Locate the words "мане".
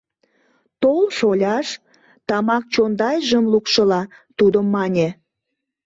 4.73-5.07